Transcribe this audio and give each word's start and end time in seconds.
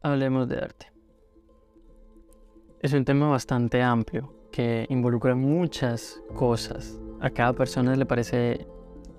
Hablemos 0.00 0.48
de 0.48 0.58
arte. 0.58 0.92
Es 2.80 2.92
un 2.92 3.04
tema 3.04 3.28
bastante 3.28 3.82
amplio 3.82 4.32
que 4.52 4.86
involucra 4.90 5.34
muchas 5.34 6.22
cosas. 6.34 7.00
A 7.20 7.30
cada 7.30 7.52
persona 7.52 7.96
le 7.96 8.06
parece 8.06 8.68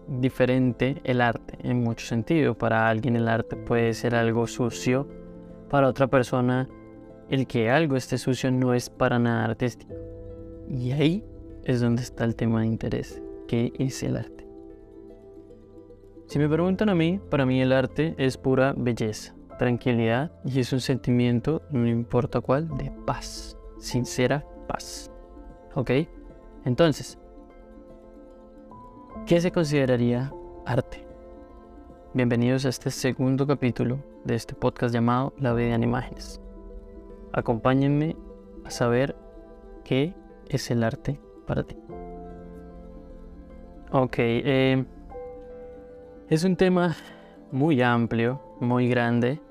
diferente 0.08 1.02
el 1.04 1.20
arte 1.20 1.58
en 1.64 1.84
mucho 1.84 2.06
sentido. 2.06 2.58
Para 2.58 2.88
alguien 2.88 3.18
el 3.18 3.28
arte 3.28 3.58
puede 3.58 3.94
ser 3.94 4.16
algo 4.16 4.48
sucio, 4.48 5.06
para 5.70 5.90
otra 5.90 6.08
persona 6.08 6.70
el 7.30 7.46
que 7.46 7.70
algo 7.70 7.98
esté 7.98 8.18
sucio 8.18 8.50
no 8.50 8.74
es 8.74 8.90
para 8.90 9.20
nada 9.20 9.44
artístico. 9.44 9.94
Y 10.70 10.94
ahí 10.94 11.26
es 11.66 11.82
donde 11.82 12.04
está 12.04 12.24
el 12.24 12.38
tema 12.38 12.62
de 12.62 12.68
interés, 12.68 13.22
que 13.50 13.74
es 13.78 14.02
el 14.02 14.16
arte. 14.16 14.48
Si 16.28 16.40
me 16.40 16.48
preguntan 16.48 16.88
a 16.88 16.96
mí, 16.96 17.20
para 17.30 17.46
mí 17.46 17.62
el 17.62 17.74
arte 17.74 18.16
es 18.18 18.38
pura 18.38 18.74
belleza, 18.78 19.36
tranquilidad 19.60 20.32
y 20.46 20.62
es 20.62 20.72
un 20.72 20.80
sentimiento, 20.80 21.62
no 21.70 21.86
importa 21.86 22.40
cuál, 22.40 22.70
de 22.78 22.92
paz, 23.06 23.58
sincera 23.78 24.46
paz. 24.68 25.12
¿Ok? 25.76 25.92
Entonces, 26.64 27.20
¿qué 29.28 29.42
se 29.42 29.52
consideraría 29.52 30.34
arte? 30.66 31.06
Bienvenidos 32.14 32.66
a 32.66 32.70
este 32.70 32.90
segundo 32.90 33.46
capítulo 33.46 34.00
de 34.24 34.36
este 34.36 34.56
podcast 34.56 34.94
llamado 34.94 35.34
La 35.38 35.54
vida 35.54 35.76
en 35.76 35.84
imágenes. 35.84 36.42
Acompáñenme 37.34 38.16
a 38.64 38.72
saber 38.72 39.16
qué 39.84 40.16
es 40.48 40.72
el 40.72 40.86
arte 40.86 41.20
para 41.46 41.64
ti. 41.64 41.76
Ok, 43.92 44.16
eh, 44.20 44.86
es 46.30 46.46
un 46.46 46.56
tema 46.56 46.96
muy 47.52 47.82
amplio, 47.82 48.42
muy 48.62 48.88
grande, 48.88 49.42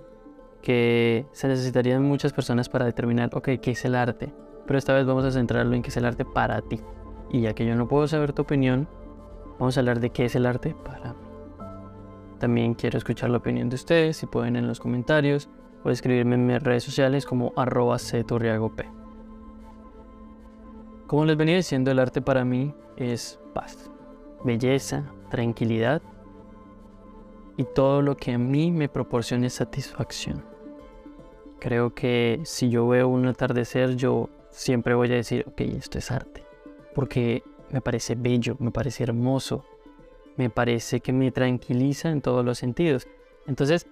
que 0.62 1.26
se 1.32 1.48
necesitarían 1.48 2.02
muchas 2.02 2.32
personas 2.32 2.68
para 2.68 2.84
determinar, 2.84 3.30
ok, 3.32 3.50
qué 3.62 3.70
es 3.72 3.84
el 3.84 3.94
arte. 3.94 4.32
Pero 4.66 4.78
esta 4.78 4.92
vez 4.92 5.06
vamos 5.06 5.24
a 5.24 5.30
centrarlo 5.30 5.74
en 5.74 5.82
qué 5.82 5.88
es 5.88 5.96
el 5.96 6.04
arte 6.04 6.24
para 6.24 6.60
ti. 6.62 6.80
Y 7.30 7.42
ya 7.42 7.54
que 7.54 7.66
yo 7.66 7.74
no 7.74 7.88
puedo 7.88 8.06
saber 8.06 8.32
tu 8.32 8.42
opinión, 8.42 8.88
vamos 9.58 9.76
a 9.76 9.80
hablar 9.80 10.00
de 10.00 10.10
qué 10.10 10.26
es 10.26 10.34
el 10.34 10.46
arte 10.46 10.74
para 10.84 11.12
mí. 11.14 11.20
También 12.38 12.74
quiero 12.74 12.98
escuchar 12.98 13.30
la 13.30 13.38
opinión 13.38 13.68
de 13.68 13.76
ustedes, 13.76 14.16
si 14.16 14.26
pueden 14.26 14.56
en 14.56 14.68
los 14.68 14.78
comentarios 14.78 15.48
o 15.84 15.90
escribirme 15.90 16.36
en 16.36 16.46
mis 16.46 16.62
redes 16.62 16.84
sociales 16.84 17.26
como 17.26 17.52
arroba. 17.56 17.96
Como 21.06 21.24
les 21.24 21.36
venía 21.36 21.56
diciendo, 21.56 21.90
el 21.90 21.98
arte 21.98 22.20
para 22.20 22.44
mí 22.44 22.74
es 22.96 23.40
paz, 23.54 23.90
belleza, 24.44 25.04
tranquilidad 25.30 26.02
y 27.58 27.64
todo 27.64 28.00
lo 28.02 28.16
que 28.16 28.32
a 28.32 28.38
mí 28.38 28.70
me 28.70 28.88
proporcione 28.88 29.50
satisfacción. 29.50 30.44
Creo 31.58 31.92
que 31.92 32.40
si 32.44 32.70
yo 32.70 32.86
veo 32.86 33.08
un 33.08 33.26
atardecer, 33.26 33.96
yo 33.96 34.30
siempre 34.48 34.94
voy 34.94 35.10
a 35.12 35.16
decir, 35.16 35.44
ok, 35.48 35.60
esto 35.62 35.98
es 35.98 36.10
arte, 36.12 36.46
porque 36.94 37.42
me 37.70 37.80
parece 37.80 38.14
bello, 38.14 38.56
me 38.60 38.70
parece 38.70 39.02
hermoso, 39.02 39.64
me 40.36 40.50
parece 40.50 41.00
que 41.00 41.12
me 41.12 41.32
tranquiliza 41.32 42.10
en 42.10 42.22
todos 42.22 42.44
los 42.44 42.58
sentidos. 42.58 43.08
Entonces, 43.48 43.88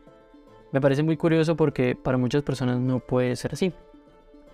me 0.70 0.80
parece 0.80 1.02
muy 1.02 1.16
curioso 1.16 1.56
porque 1.56 1.96
para 1.96 2.18
muchas 2.18 2.44
personas 2.44 2.78
no 2.78 3.00
puede 3.00 3.34
ser 3.34 3.54
así. 3.54 3.72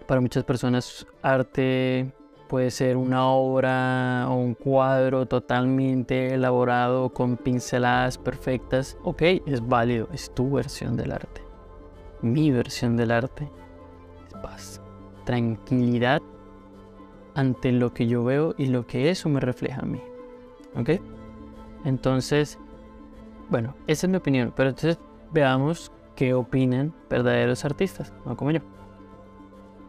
Para 0.07 0.23
muchas 0.23 0.45
personas 0.45 1.07
arte 1.21 2.13
puede 2.53 2.70
ser 2.70 2.98
una 2.98 3.28
obra 3.28 4.27
o 4.28 4.34
un 4.34 4.53
cuadro 4.53 5.25
totalmente 5.25 6.34
elaborado 6.34 7.08
con 7.08 7.39
pinceladas 7.39 8.19
perfectas. 8.19 8.98
Ok, 9.05 9.22
es 9.47 9.67
válido, 9.67 10.06
es 10.12 10.34
tu 10.34 10.50
versión 10.50 10.95
del 10.95 11.12
arte. 11.12 11.41
Mi 12.20 12.50
versión 12.50 12.95
del 12.95 13.11
arte 13.11 13.48
es 14.27 14.34
paz, 14.42 14.83
tranquilidad 15.25 16.20
ante 17.34 17.73
lo 17.73 17.95
que 17.95 18.06
yo 18.06 18.23
veo 18.23 18.55
y 18.58 18.67
lo 18.67 18.86
que 18.86 19.08
eso 19.08 19.30
me 19.30 19.41
refleja 19.41 19.80
a 19.80 19.86
mí. 19.86 20.03
¿Ok? 20.77 21.01
Entonces, 21.86 22.58
bueno, 23.48 23.74
esa 23.86 24.07
es 24.07 24.11
mi 24.11 24.18
opinión, 24.18 24.52
pero 24.55 24.68
entonces 24.68 24.98
veamos 25.33 25.91
qué 26.17 26.35
opinan 26.35 26.92
verdaderos 27.08 27.64
artistas, 27.64 28.12
no 28.27 28.36
como 28.36 28.51
yo. 28.51 28.61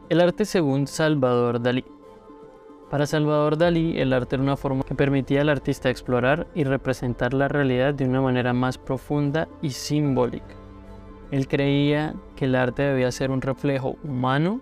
El 0.08 0.22
arte 0.22 0.46
según 0.46 0.88
Salvador 0.88 1.62
Dalí. 1.62 1.84
Para 2.94 3.08
Salvador 3.08 3.58
Dalí, 3.58 4.00
el 4.00 4.14
arte 4.14 4.36
era 4.36 4.44
una 4.44 4.56
forma 4.56 4.84
que 4.84 4.94
permitía 4.94 5.42
al 5.42 5.50
artista 5.50 5.90
explorar 5.90 6.46
y 6.54 6.64
representar 6.64 7.34
la 7.34 7.48
realidad 7.48 7.96
de 7.96 8.06
una 8.06 8.22
manera 8.22 8.54
más 8.54 8.78
profunda 8.78 9.48
y 9.64 9.72
simbólica. 9.72 10.54
Él 11.32 11.48
creía 11.48 12.14
que 12.36 12.46
el 12.46 12.54
arte 12.54 12.84
debía 12.84 13.12
ser 13.12 13.32
un 13.32 13.42
reflejo 13.42 13.98
humano 14.04 14.62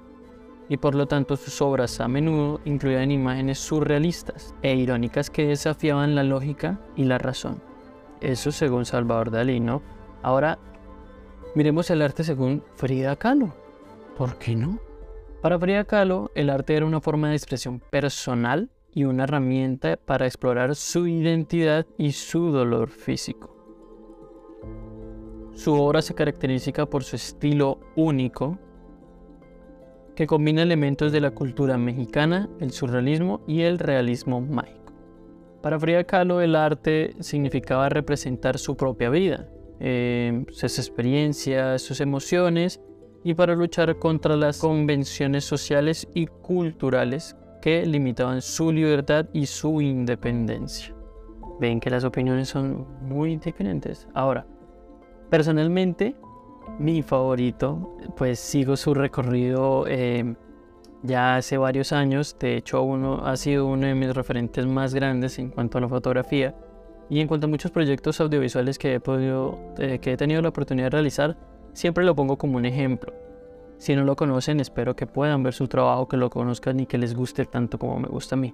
y 0.70 0.78
por 0.78 0.96
lo 0.96 1.08
tanto 1.08 1.36
sus 1.36 1.62
obras 1.62 2.00
a 2.00 2.08
menudo 2.08 2.62
incluían 2.64 3.12
imágenes 3.12 3.60
surrealistas 3.60 4.56
e 4.62 4.76
irónicas 4.76 5.30
que 5.30 5.48
desafiaban 5.48 6.16
la 6.16 6.24
lógica 6.24 6.80
y 6.96 7.04
la 7.04 7.18
razón. 7.18 7.62
Eso 8.22 8.54
según 8.54 8.86
Salvador 8.86 9.30
Dalí, 9.30 9.60
¿no? 9.60 9.82
Ahora, 10.24 10.58
miremos 11.54 11.90
el 11.90 12.02
arte 12.02 12.24
según 12.24 12.64
Frida 12.78 13.14
Kahlo. 13.18 13.54
¿Por 14.18 14.38
qué 14.38 14.56
no? 14.56 14.80
Para 15.42 15.58
Frida 15.58 15.86
Kahlo, 15.86 16.30
el 16.36 16.52
arte 16.52 16.76
era 16.76 16.86
una 16.86 17.02
forma 17.02 17.30
de 17.30 17.36
expresión 17.36 17.80
personal 17.80 18.70
y 18.94 19.06
una 19.06 19.24
herramienta 19.24 19.98
para 19.98 20.28
explorar 20.28 20.76
su 20.76 21.08
identidad 21.08 21.88
y 21.98 22.12
su 22.12 22.52
dolor 22.52 22.90
físico. 22.90 23.58
Su 25.54 25.74
obra 25.74 26.04
se 26.04 26.14
caracteriza 26.14 26.86
por 26.86 27.04
su 27.04 27.16
estilo 27.16 27.80
único, 27.96 28.60
que 30.16 30.28
combina 30.28 30.62
elementos 30.62 31.12
de 31.12 31.22
la 31.22 31.32
cultura 31.32 31.76
mexicana, 31.76 32.48
el 32.60 32.70
surrealismo 32.70 33.42
y 33.48 33.62
el 33.62 33.80
realismo 33.80 34.42
mágico. 34.42 34.94
Para 35.64 35.80
Frida 35.80 36.04
Kahlo 36.04 36.42
el 36.42 36.56
arte 36.56 37.16
significaba 37.20 37.90
representar 37.90 38.60
su 38.60 38.78
propia 38.78 39.10
vida, 39.10 39.50
eh, 39.80 40.46
sus 40.52 40.78
experiencias, 40.78 41.82
sus 41.82 42.00
emociones 42.00 42.80
y 43.24 43.34
para 43.34 43.56
luchar 43.56 43.98
contra 44.00 44.36
las 44.36 44.60
convenciones 44.60 45.46
sociales 45.46 46.08
y 46.14 46.28
culturales 46.28 47.36
que 47.62 47.86
limitaban 47.86 48.42
su 48.42 48.72
libertad 48.72 49.28
y 49.34 49.46
su 49.46 49.82
independencia. 49.82 50.96
Ven 51.60 51.80
que 51.80 51.92
las 51.92 52.04
opiniones 52.04 52.50
son 52.50 52.88
muy 53.02 53.38
diferentes. 53.38 54.08
Ahora, 54.16 54.48
personalmente, 55.30 56.16
mi 56.80 57.04
favorito, 57.04 57.98
pues 58.18 58.40
sigo 58.40 58.76
su 58.76 58.94
recorrido 58.96 59.86
eh, 59.88 60.36
ya 61.04 61.36
hace 61.36 61.58
varios 61.58 61.92
años. 61.92 62.36
De 62.40 62.58
hecho, 62.58 62.82
uno 62.82 63.26
ha 63.26 63.38
sido 63.38 63.68
uno 63.68 63.86
de 63.86 63.94
mis 63.94 64.14
referentes 64.16 64.66
más 64.66 64.96
grandes 64.96 65.38
en 65.38 65.50
cuanto 65.50 65.78
a 65.78 65.82
la 65.82 65.90
fotografía 65.90 66.56
y 67.10 67.20
en 67.20 67.28
cuanto 67.28 67.46
a 67.46 67.50
muchos 67.50 67.72
proyectos 67.72 68.20
audiovisuales 68.22 68.80
que 68.80 68.96
he, 68.96 69.00
podido, 69.00 69.60
eh, 69.78 70.00
que 70.00 70.14
he 70.14 70.18
tenido 70.18 70.42
la 70.42 70.50
oportunidad 70.50 70.88
de 70.88 70.92
realizar 70.92 71.38
Siempre 71.74 72.04
lo 72.04 72.16
pongo 72.16 72.38
como 72.38 72.58
un 72.58 72.66
ejemplo. 72.66 73.14
Si 73.78 73.96
no 73.96 74.04
lo 74.04 74.16
conocen, 74.16 74.60
espero 74.60 74.96
que 74.96 75.08
puedan 75.08 75.42
ver 75.42 75.54
su 75.54 75.68
trabajo, 75.68 76.08
que 76.08 76.18
lo 76.18 76.30
conozcan 76.30 76.80
y 76.80 76.86
que 76.86 76.98
les 76.98 77.16
guste 77.16 77.46
tanto 77.46 77.80
como 77.80 78.00
me 78.00 78.08
gusta 78.08 78.36
a 78.36 78.38
mí. 78.38 78.54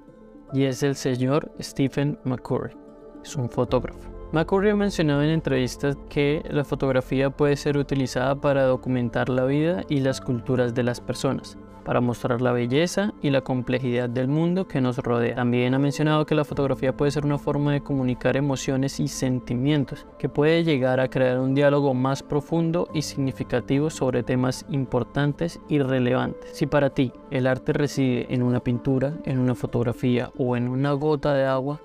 Y 0.54 0.64
es 0.64 0.84
el 0.84 0.96
señor 0.96 1.52
Stephen 1.60 2.18
McCurry. 2.24 2.76
Es 3.24 3.36
un 3.36 3.50
fotógrafo. 3.50 4.10
McCurry 4.32 4.70
ha 4.70 4.76
mencionado 4.76 5.24
en 5.24 5.30
entrevistas 5.30 5.98
que 6.10 6.44
la 6.50 6.64
fotografía 6.64 7.30
puede 7.30 7.56
ser 7.56 7.78
utilizada 7.78 8.40
para 8.40 8.64
documentar 8.64 9.30
la 9.30 9.46
vida 9.46 9.84
y 9.90 10.02
las 10.02 10.22
culturas 10.22 10.74
de 10.76 10.84
las 10.84 11.00
personas, 11.00 11.58
para 11.88 12.02
mostrar 12.02 12.42
la 12.42 12.52
belleza 12.52 13.14
y 13.22 13.30
la 13.30 13.40
complejidad 13.40 14.09
del 14.09 14.28
mundo 14.28 14.68
que 14.68 14.81
nos 14.81 14.98
rodea. 14.98 15.36
También 15.36 15.74
ha 15.74 15.80
mencionado 15.80 16.25
que 16.25 16.36
la 16.36 16.44
fotografía 16.44 16.98
puede 16.98 17.12
ser 17.12 17.25
una 17.25 17.38
forma 17.38 17.72
de 17.72 17.80
comunicar 17.80 18.36
emociones 18.36 19.00
y 19.00 19.08
sentimientos, 19.08 20.06
que 20.20 20.28
puede 20.28 20.66
llegar 20.66 21.00
a 21.00 21.09
crear 21.09 21.40
un 21.40 21.56
diálogo 21.56 21.94
más 21.94 22.24
profundo 22.24 22.90
y 22.94 23.03
significativo 23.03 23.90
sobre 23.90 24.22
temas 24.22 24.66
importantes 24.68 25.62
y 25.69 25.80
relevantes. 25.80 26.57
Si 26.57 26.68
para 26.68 26.89
ti 26.89 27.13
el 27.31 27.48
arte 27.48 27.72
reside 27.72 28.28
en 28.34 28.44
una 28.44 28.60
pintura, 28.60 29.13
en 29.24 29.39
una 29.39 29.56
fotografía 29.56 30.30
o 30.38 30.57
en 30.57 30.68
una 30.68 30.92
gota 30.92 31.34
de 31.36 31.45
agua, 31.45 31.80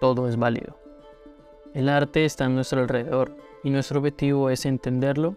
todo 0.00 0.28
es 0.28 0.36
válido. 0.36 0.78
El 1.74 1.88
arte 1.88 2.24
está 2.24 2.44
a 2.44 2.48
nuestro 2.48 2.80
alrededor 2.80 3.36
y 3.64 3.70
nuestro 3.70 3.98
objetivo 3.98 4.50
es 4.50 4.66
entenderlo 4.66 5.34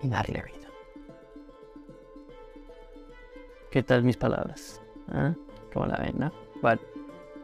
y 0.00 0.08
darle 0.08 0.42
vida. 0.42 0.57
¿Qué 3.70 3.82
tal 3.82 4.02
mis 4.02 4.16
palabras? 4.16 4.82
¿Ah? 5.12 5.34
¿Cómo 5.74 5.84
la 5.84 5.96
ven? 5.96 6.14
No? 6.18 6.32
Vale. 6.62 6.80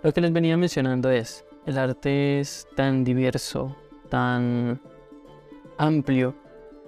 Lo 0.03 0.13
que 0.13 0.23
les 0.23 0.33
venía 0.33 0.57
mencionando 0.57 1.11
es, 1.11 1.45
el 1.67 1.77
arte 1.77 2.41
es 2.41 2.67
tan 2.75 3.05
diverso, 3.05 3.77
tan 4.09 4.81
amplio, 5.77 6.35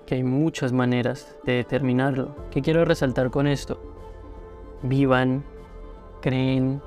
que 0.06 0.14
hay 0.14 0.22
muchas 0.22 0.72
maneras 0.72 1.36
de 1.44 1.52
determinarlo. 1.52 2.34
¿Qué 2.50 2.62
quiero 2.62 2.86
resaltar 2.86 3.30
con 3.30 3.46
esto? 3.46 3.78
Vivan, 4.82 5.44
creen, 6.22 6.80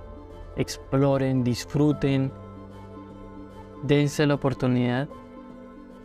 exploren, 0.55 1.43
disfruten, 1.43 2.31
dense 3.83 4.25
la 4.25 4.33
oportunidad 4.33 5.07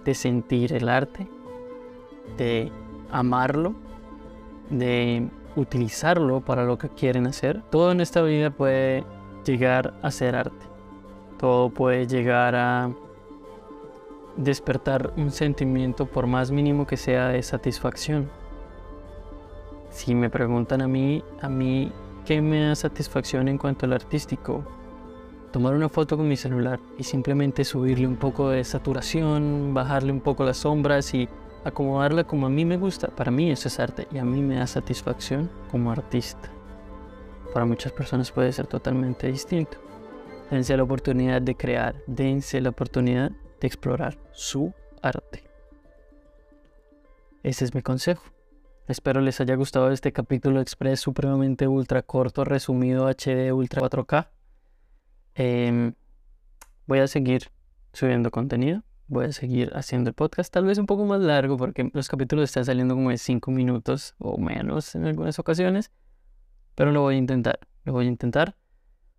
de 0.05 0.15
sentir 0.15 0.75
el 0.75 0.91
arte, 0.91 1.27
de 2.37 2.71
amarlo 3.11 3.75
de 4.69 5.31
utilizarlo 5.57 6.41
para 6.41 6.65
lo 6.65 6.79
que 6.79 6.89
quieren 6.89 7.27
hacer, 7.27 7.63
todo 7.71 7.93
en 7.93 8.01
esta 8.01 8.23
vida 8.23 8.51
puede 8.51 9.05
llegar 9.45 9.95
a 10.03 10.11
ser 10.11 10.35
arte. 10.35 10.67
Todo 11.39 11.71
puede 11.71 12.07
llegar 12.07 12.55
a 12.55 12.91
despertar 14.37 15.13
un 15.17 15.31
sentimiento 15.31 16.07
por 16.07 16.27
más 16.27 16.51
mínimo 16.51 16.87
que 16.87 16.97
sea 16.97 17.29
de 17.29 17.43
satisfacción. 17.43 18.31
Si 19.91 20.15
me 20.15 20.31
preguntan 20.31 20.83
a 20.83 20.89
mí, 20.89 21.23
a 21.41 21.49
mí, 21.49 21.93
¿qué 22.25 22.41
me 22.41 22.67
da 22.67 22.75
satisfacción 22.75 23.49
en 23.49 23.59
cuanto 23.59 23.87
al 23.87 23.93
artístico? 23.93 24.65
Tomar 25.53 25.75
una 25.75 25.89
foto 25.89 26.17
con 26.17 26.27
mi 26.27 26.37
celular 26.37 26.81
y 26.99 27.05
simplemente 27.05 27.65
subirle 27.65 28.09
un 28.09 28.17
poco 28.17 28.49
de 28.49 28.65
saturación, 28.65 29.73
bajarle 29.73 30.11
un 30.11 30.21
poco 30.21 30.45
las 30.45 30.57
sombras 30.59 31.15
y 31.15 31.29
acomodarla 31.65 32.25
como 32.25 32.47
a 32.47 32.51
mí 32.51 32.65
me 32.65 32.77
gusta. 32.77 33.09
Para 33.09 33.31
mí 33.31 33.51
eso 33.51 33.69
es 33.69 33.81
arte 33.81 34.07
y 34.13 34.19
a 34.19 34.25
mí 34.25 34.43
me 34.43 34.57
da 34.57 34.67
satisfacción 34.67 35.51
como 35.71 35.91
artista. 35.91 36.51
Para 37.53 37.67
muchas 37.67 37.93
personas 37.93 38.31
puede 38.31 38.53
ser 38.53 38.67
totalmente 38.67 39.27
distinto. 39.27 39.79
Dense 40.51 40.77
la 40.77 40.83
oportunidad 40.83 41.41
de 41.41 41.57
crear, 41.57 41.97
dense 42.07 42.61
la 42.61 42.71
oportunidad 42.71 43.33
de 43.61 43.67
explorar 43.67 44.19
su 44.33 44.73
arte. 45.03 45.45
Ese 47.43 47.65
es 47.65 47.75
mi 47.75 47.83
consejo. 47.83 48.23
Espero 48.87 49.21
les 49.21 49.41
haya 49.41 49.55
gustado 49.55 49.91
este 49.91 50.13
capítulo 50.13 50.61
express 50.61 51.01
supremamente 51.01 51.67
ultra 51.67 52.03
corto, 52.03 52.45
resumido 52.45 53.07
HD 53.09 53.53
ultra 53.53 53.81
4K. 53.81 54.29
Em, 55.35 55.95
voy 56.87 56.99
a 56.99 57.07
seguir 57.07 57.51
subiendo 57.93 58.31
contenido. 58.31 58.83
Voy 59.07 59.27
a 59.27 59.33
seguir 59.33 59.71
haciendo 59.75 60.09
el 60.09 60.15
podcast, 60.15 60.53
tal 60.53 60.65
vez 60.65 60.79
un 60.79 60.87
poco 60.87 61.05
más 61.05 61.21
largo, 61.21 61.59
porque 61.59 61.91
los 61.93 62.09
capítulos 62.09 62.45
están 62.45 62.65
saliendo 62.65 62.95
como 62.95 63.11
de 63.11 63.19
5 63.19 63.51
minutos 63.51 64.15
o 64.19 64.39
menos 64.39 64.95
en 64.95 65.05
algunas 65.05 65.39
ocasiones. 65.39 65.91
Pero 66.75 66.91
lo 66.91 67.03
voy 67.03 67.17
a 67.17 67.19
intentar. 67.19 67.59
Lo 67.85 67.93
voy 67.93 68.07
a 68.07 68.09
intentar. 68.09 68.57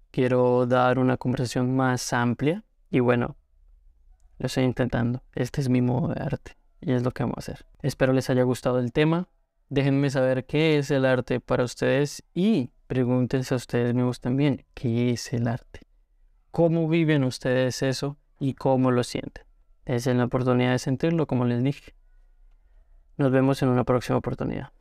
Quiero 0.09 0.65
dar 0.65 0.97
una 0.97 1.17
conversación 1.17 1.75
más 1.75 2.13
amplia. 2.13 2.63
Y 2.89 2.99
bueno, 2.99 3.37
lo 4.39 4.47
estoy 4.47 4.63
intentando. 4.63 5.23
Este 5.33 5.61
es 5.61 5.69
mi 5.69 5.81
modo 5.81 6.13
de 6.13 6.21
arte. 6.21 6.57
Y 6.81 6.91
es 6.91 7.03
lo 7.03 7.11
que 7.11 7.23
vamos 7.23 7.37
a 7.37 7.39
hacer. 7.39 7.65
Espero 7.81 8.11
les 8.11 8.29
haya 8.29 8.43
gustado 8.43 8.79
el 8.79 8.91
tema. 8.91 9.29
Déjenme 9.69 10.09
saber 10.09 10.45
qué 10.45 10.77
es 10.77 10.89
el 10.91 11.05
arte 11.05 11.39
para 11.39 11.63
ustedes 11.63 12.23
y 12.33 12.71
pregúntense 12.87 13.53
a 13.53 13.57
ustedes 13.57 13.93
mismos 13.93 14.19
también 14.19 14.65
qué 14.73 15.11
es 15.11 15.31
el 15.33 15.47
arte. 15.47 15.81
¿Cómo 16.51 16.87
viven 16.87 17.23
ustedes 17.23 17.81
eso 17.81 18.17
y 18.39 18.53
cómo 18.53 18.91
lo 18.91 19.03
sienten? 19.03 19.44
Es 19.85 20.07
la 20.07 20.25
oportunidad 20.25 20.71
de 20.71 20.79
sentirlo, 20.79 21.27
como 21.27 21.45
les 21.45 21.63
dije. 21.63 21.93
Nos 23.17 23.31
vemos 23.31 23.61
en 23.61 23.69
una 23.69 23.83
próxima 23.83 24.17
oportunidad. 24.17 24.74